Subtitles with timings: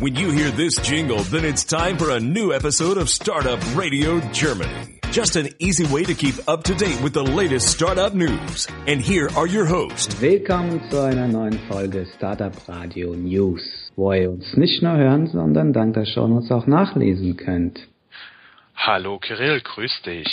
[0.00, 4.20] When you hear this jingle, then it's time for a new episode of Startup Radio
[4.30, 5.00] Germany.
[5.10, 8.68] Just an easy way to keep up to date with the latest startup news.
[8.86, 10.14] And here are your hosts.
[10.20, 15.72] Willkommen zu einer neuen Folge Startup Radio News, wo ihr uns nicht nur hören, sondern
[15.72, 17.80] dank der Shownotes auch nachlesen könnt.
[18.76, 20.28] Hallo Kirill, grüß dich.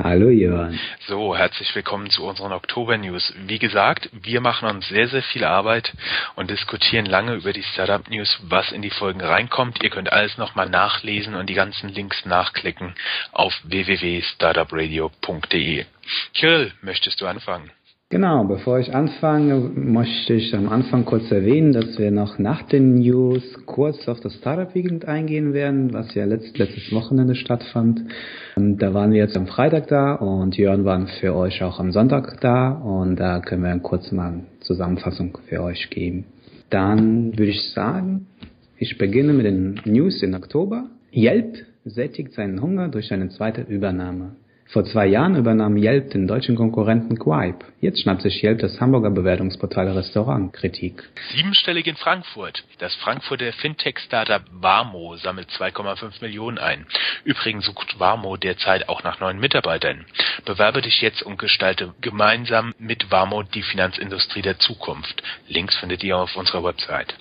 [0.00, 0.78] Hallo Jörn.
[1.08, 3.34] So, herzlich willkommen zu unseren Oktober-News.
[3.48, 5.92] Wie gesagt, wir machen uns sehr, sehr viel Arbeit
[6.36, 9.82] und diskutieren lange über die Startup-News, was in die Folgen reinkommt.
[9.82, 12.94] Ihr könnt alles nochmal nachlesen und die ganzen Links nachklicken
[13.32, 15.84] auf www.startupradio.de.
[16.32, 17.72] Kirill, möchtest du anfangen?
[18.10, 22.94] Genau, bevor ich anfange, möchte ich am Anfang kurz erwähnen, dass wir noch nach den
[22.94, 28.00] News kurz auf das Startup Weekend eingehen werden, was ja letzt, letztes Wochenende stattfand.
[28.56, 31.92] Und da waren wir jetzt am Freitag da und Jörn war für euch auch am
[31.92, 36.24] Sonntag da und da können wir kurz mal eine Zusammenfassung für euch geben.
[36.70, 38.26] Dann würde ich sagen,
[38.78, 40.86] ich beginne mit den News in Oktober.
[41.12, 44.36] Yelp sättigt seinen Hunger durch eine zweite Übernahme.
[44.70, 47.64] Vor zwei Jahren übernahm Yelp den deutschen Konkurrenten Quipe.
[47.80, 50.52] Jetzt schnappt sich Yelp das Hamburger Bewertungsportal Restaurant.
[50.52, 51.08] Kritik.
[51.34, 52.64] Siebenstellig in Frankfurt.
[52.78, 56.84] Das Frankfurter Fintech-Startup Warmo sammelt 2,5 Millionen ein.
[57.24, 60.04] Übrigens sucht Warmo derzeit auch nach neuen Mitarbeitern.
[60.44, 65.22] Bewerbe dich jetzt und gestalte gemeinsam mit Warmo die Finanzindustrie der Zukunft.
[65.48, 67.14] Links findet ihr auf unserer Website.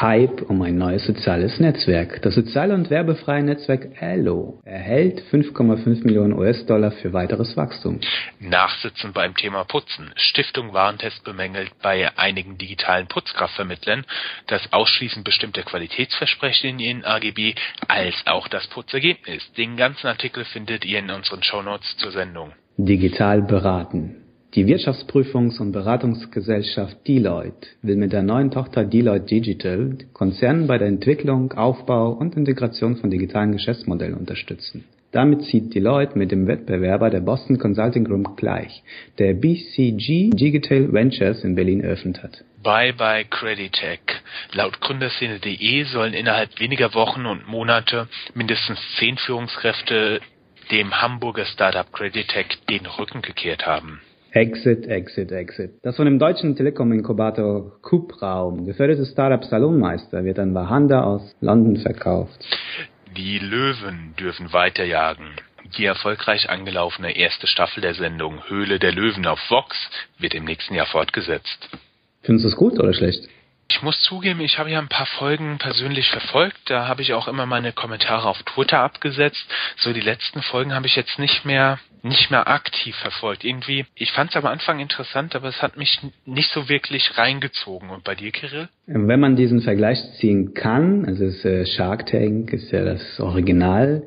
[0.00, 2.22] Hype um ein neues soziales Netzwerk.
[2.22, 8.00] Das soziale und werbefreie Netzwerk Allo erhält 5,5 Millionen US-Dollar für weiteres Wachstum.
[8.38, 10.10] Nachsitzen beim Thema Putzen.
[10.16, 14.04] Stiftung Warentest bemängelt bei einigen digitalen Putzkraftvermittlern
[14.46, 17.54] das Ausschließen bestimmter Qualitätsversprechen in ihren AGB
[17.88, 19.52] als auch das Putzergebnis.
[19.52, 22.52] Den ganzen Artikel findet ihr in unseren Shownotes zur Sendung.
[22.76, 24.19] Digital beraten.
[24.54, 30.88] Die Wirtschaftsprüfungs- und Beratungsgesellschaft Deloitte will mit der neuen Tochter Deloitte Digital Konzernen bei der
[30.88, 34.84] Entwicklung, Aufbau und Integration von digitalen Geschäftsmodellen unterstützen.
[35.12, 38.82] Damit zieht Deloitte mit dem Wettbewerber der Boston Consulting Group gleich,
[39.18, 42.44] der BCG Digital Ventures in Berlin eröffnet hat.
[42.64, 44.00] Bye bye Creditech.
[44.52, 50.20] Laut Gründerszene.de sollen innerhalb weniger Wochen und Monate mindestens zehn Führungskräfte
[50.72, 54.00] dem Hamburger Startup Creditech den Rücken gekehrt haben.
[54.32, 55.72] Exit, Exit, Exit.
[55.82, 62.38] Das von dem deutschen Telekom-Inkubator Coop-Raum geförderte Startup Salonmeister wird an Wahanda aus London verkauft.
[63.16, 65.26] Die Löwen dürfen weiterjagen.
[65.76, 69.76] Die erfolgreich angelaufene erste Staffel der Sendung Höhle der Löwen auf Vox
[70.18, 71.68] wird im nächsten Jahr fortgesetzt.
[72.22, 73.28] Findest du es gut oder schlecht?
[73.68, 76.58] Ich muss zugeben, ich habe ja ein paar Folgen persönlich verfolgt.
[76.66, 79.44] Da habe ich auch immer meine Kommentare auf Twitter abgesetzt.
[79.76, 83.44] So die letzten Folgen habe ich jetzt nicht mehr nicht mehr aktiv verfolgt.
[83.44, 87.90] Irgendwie, ich fand es am Anfang interessant, aber es hat mich nicht so wirklich reingezogen.
[87.90, 88.68] Und bei dir, Kirill?
[88.86, 94.02] Wenn man diesen Vergleich ziehen kann, also ist, äh, Shark Tank ist ja das Original,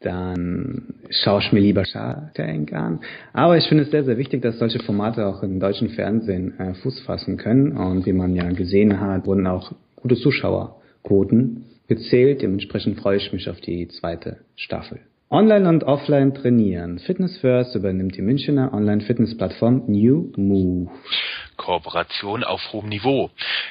[0.00, 3.00] dann schaue ich mir lieber Shark Tank an.
[3.32, 6.74] Aber ich finde es sehr, sehr wichtig, dass solche Formate auch im deutschen Fernsehen äh,
[6.74, 7.76] Fuß fassen können.
[7.76, 12.42] Und wie man ja gesehen hat, wurden auch gute Zuschauerquoten gezählt.
[12.42, 15.00] Dementsprechend freue ich mich auf die zweite Staffel.
[15.32, 16.98] Online und offline trainieren.
[16.98, 20.90] Fitness First übernimmt die Münchner Online-Fitness-Plattform New Move.
[21.56, 23.30] Kooperation auf hohem Niveau.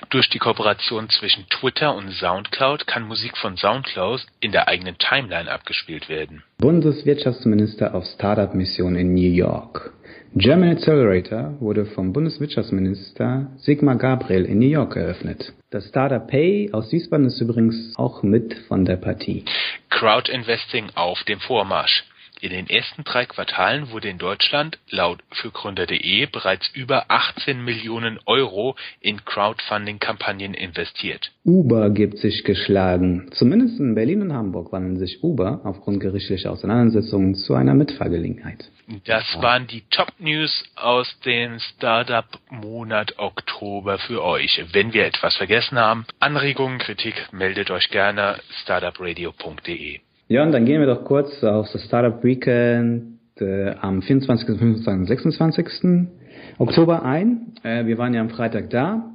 [0.09, 5.51] Durch die Kooperation zwischen Twitter und Soundcloud kann Musik von Soundcloud in der eigenen Timeline
[5.51, 6.43] abgespielt werden.
[6.57, 9.93] Bundeswirtschaftsminister auf Startup-Mission in New York.
[10.33, 15.51] German Accelerator wurde vom Bundeswirtschaftsminister Sigmar Gabriel in New York eröffnet.
[15.71, 19.43] Das Startup Pay aus Wiesbaden ist übrigens auch mit von der Partie.
[19.89, 22.05] Crowdinvesting auf dem Vormarsch.
[22.41, 28.75] In den ersten drei Quartalen wurde in Deutschland laut fürgründer.de bereits über 18 Millionen Euro
[28.99, 31.31] in Crowdfunding-Kampagnen investiert.
[31.45, 33.29] Uber gibt sich geschlagen.
[33.33, 38.65] Zumindest in Berlin und Hamburg wandeln sich Uber aufgrund gerichtlicher Auseinandersetzungen zu einer Mitfahrgelegenheit.
[39.05, 44.65] Das waren die Top-News aus dem Startup-Monat Oktober für euch.
[44.71, 49.99] Wenn wir etwas vergessen haben, Anregungen, Kritik, meldet euch gerne startupradio.de.
[50.31, 55.05] Ja, und dann gehen wir doch kurz auf das Startup Weekend äh, am 24., 25.,
[55.05, 56.07] 26.
[56.57, 57.53] Oktober ein.
[57.63, 59.11] Äh, wir waren ja am Freitag da.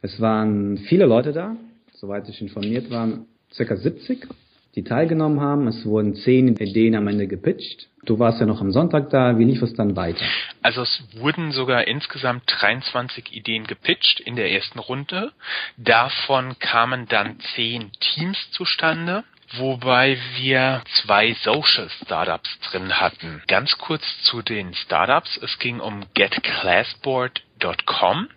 [0.00, 1.56] Es waren viele Leute da,
[1.94, 3.08] soweit ich informiert war,
[3.52, 4.28] circa 70,
[4.76, 5.66] die teilgenommen haben.
[5.66, 7.88] Es wurden zehn Ideen am Ende gepitcht.
[8.04, 9.40] Du warst ja noch am Sonntag da.
[9.40, 10.24] Wie lief es dann weiter?
[10.62, 15.32] Also es wurden sogar insgesamt 23 Ideen gepitcht in der ersten Runde.
[15.78, 19.24] Davon kamen dann zehn Teams zustande
[19.54, 23.42] wobei wir zwei Social Startups drin hatten.
[23.46, 25.36] Ganz kurz zu den Startups.
[25.38, 28.28] Es ging um getclassboard.com.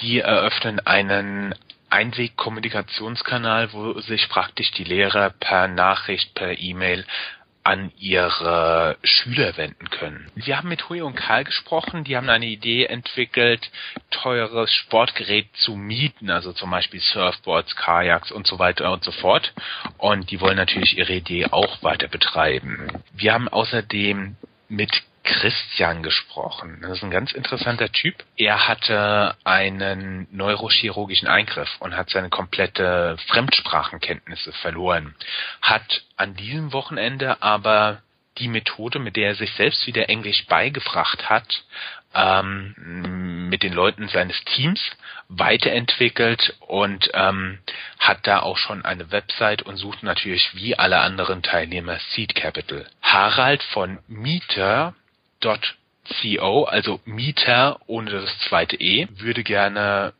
[0.00, 1.54] Die eröffnen einen
[1.90, 7.06] Einwegkommunikationskanal, wo sich praktisch die Lehrer per Nachricht, per E-Mail
[7.62, 10.30] an ihre Schüler wenden können.
[10.34, 13.70] Wir haben mit Hui und Karl gesprochen, die haben eine Idee entwickelt,
[14.10, 19.52] teures Sportgerät zu mieten, also zum Beispiel Surfboards, Kajaks und so weiter und so fort.
[19.98, 22.88] Und die wollen natürlich ihre Idee auch weiter betreiben.
[23.12, 24.36] Wir haben außerdem
[24.68, 24.90] mit
[25.30, 26.80] Christian gesprochen.
[26.82, 28.16] Das ist ein ganz interessanter Typ.
[28.36, 35.14] Er hatte einen neurochirurgischen Eingriff und hat seine komplette Fremdsprachenkenntnisse verloren.
[35.62, 38.02] Hat an diesem Wochenende aber
[38.38, 41.64] die Methode, mit der er sich selbst wieder Englisch beigebracht hat,
[42.12, 44.80] ähm, mit den Leuten seines Teams
[45.28, 47.60] weiterentwickelt und ähm,
[48.00, 52.86] hat da auch schon eine Website und sucht natürlich wie alle anderen Teilnehmer Seed Capital.
[53.00, 54.94] Harald von Mieter
[55.40, 60.12] Co, also Mieter ohne das zweite E, würde gerne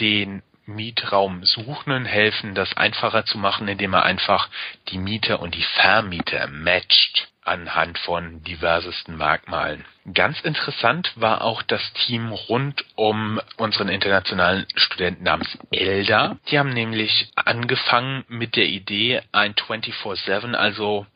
[0.00, 4.48] den Mietraum Suchenden helfen, das einfacher zu machen, indem er einfach
[4.88, 9.84] die Mieter und die Vermieter matcht anhand von diversesten Merkmalen.
[10.12, 16.38] Ganz interessant war auch das Team rund um unseren internationalen Studenten namens Elda.
[16.50, 21.06] Die haben nämlich angefangen mit der Idee, ein 24-7, also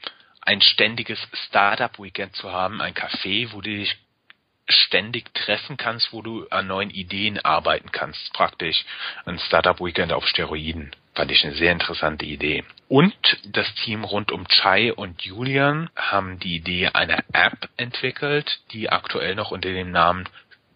[0.43, 3.97] ein ständiges Startup-Weekend zu haben, ein Café, wo du dich
[4.69, 8.33] ständig treffen kannst, wo du an neuen Ideen arbeiten kannst.
[8.33, 8.85] Praktisch
[9.25, 10.93] ein Startup-Weekend auf Steroiden.
[11.15, 12.65] Fand ich eine sehr interessante Idee.
[12.89, 13.15] Und
[13.45, 19.35] das Team rund um Chai und Julian haben die Idee einer App entwickelt, die aktuell
[19.35, 20.29] noch unter dem Namen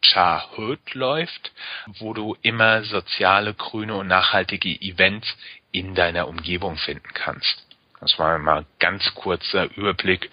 [0.02, 1.52] Chahood läuft,
[1.98, 5.34] wo du immer soziale, grüne und nachhaltige Events
[5.72, 7.64] in deiner Umgebung finden kannst.
[8.00, 10.30] Das war mal ganz kurzer Überblick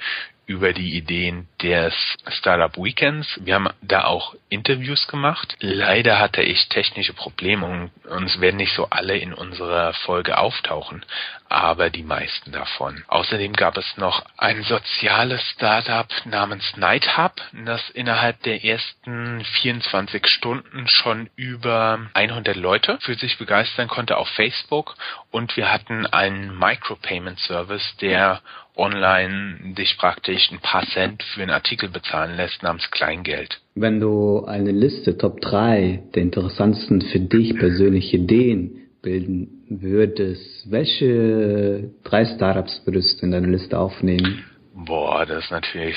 [0.51, 1.93] über die Ideen des
[2.27, 3.39] Startup Weekends.
[3.41, 5.55] Wir haben da auch Interviews gemacht.
[5.61, 11.05] Leider hatte ich technische Probleme und uns werden nicht so alle in unserer Folge auftauchen,
[11.47, 13.01] aber die meisten davon.
[13.07, 17.33] Außerdem gab es noch ein soziales Startup namens Night Hub,
[17.65, 24.27] das innerhalb der ersten 24 Stunden schon über 100 Leute für sich begeistern konnte auf
[24.29, 24.95] Facebook
[25.31, 28.41] und wir hatten einen Micropayment Service, der
[28.81, 33.61] online dich praktisch ein paar Cent für einen Artikel bezahlen lässt namens Kleingeld.
[33.75, 41.91] Wenn du eine Liste Top 3 der interessantesten für dich persönliche Ideen bilden würdest, welche
[42.03, 44.43] drei Startups würdest du in deine Liste aufnehmen?
[44.73, 45.95] Boah, das ist natürlich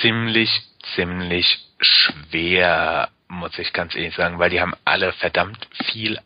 [0.00, 0.50] ziemlich,
[0.94, 1.46] ziemlich
[1.80, 6.18] schwer, muss ich ganz ehrlich sagen, weil die haben alle verdammt viel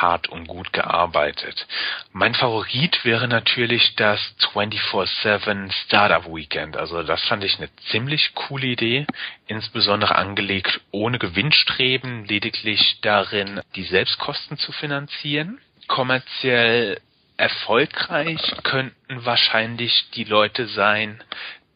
[0.00, 1.66] hart und gut gearbeitet.
[2.12, 4.20] Mein Favorit wäre natürlich das
[4.52, 6.76] 24-7 Startup Weekend.
[6.76, 9.06] Also das fand ich eine ziemlich coole Idee,
[9.46, 15.58] insbesondere angelegt ohne Gewinnstreben, lediglich darin, die Selbstkosten zu finanzieren.
[15.86, 17.00] Kommerziell
[17.36, 21.22] erfolgreich könnten wahrscheinlich die Leute sein,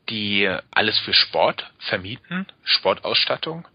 [0.08, 3.66] die alles für Sport vermieten, Sportausstattung.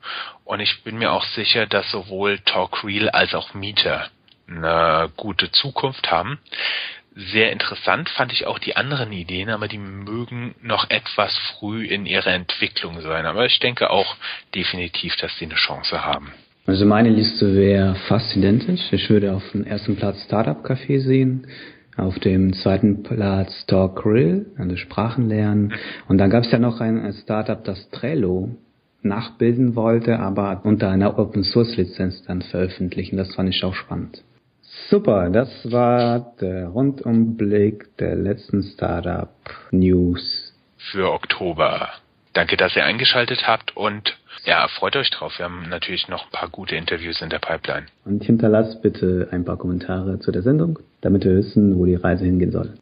[0.45, 4.09] Und ich bin mir auch sicher, dass sowohl Talk Real als auch Mieter
[4.47, 6.39] eine gute Zukunft haben.
[7.15, 12.07] Sehr interessant fand ich auch die anderen Ideen, aber die mögen noch etwas früh in
[12.07, 13.27] ihrer Entwicklung sein.
[13.27, 14.15] Aber ich denke auch
[14.55, 16.31] definitiv, dass sie eine Chance haben.
[16.65, 18.81] Also meine Liste wäre fast identisch.
[18.91, 21.47] Ich würde auf dem ersten Platz Startup Café sehen,
[21.97, 25.73] auf dem zweiten Platz Talk Grill, also Sprachen lernen.
[26.07, 28.55] Und dann gab es ja noch ein Startup, das Trello
[29.03, 33.17] nachbilden wollte, aber unter einer Open Source Lizenz dann veröffentlichen.
[33.17, 34.23] Das fand ich auch spannend.
[34.89, 39.29] Super, das war der Rundumblick der letzten Startup
[39.71, 40.53] News.
[40.91, 41.89] Für Oktober.
[42.33, 45.37] Danke, dass ihr eingeschaltet habt und ja, freut euch drauf.
[45.37, 47.85] Wir haben natürlich noch ein paar gute Interviews in der Pipeline.
[48.05, 52.25] Und hinterlasst bitte ein paar Kommentare zu der Sendung, damit wir wissen, wo die Reise
[52.25, 52.73] hingehen soll.